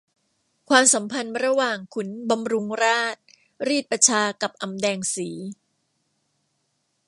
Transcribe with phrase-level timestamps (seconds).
[0.69, 3.15] ความสัมพันธ์ระหว่างขุนบำรุงราช
[3.67, 5.29] รีดประชากับอำแดงสี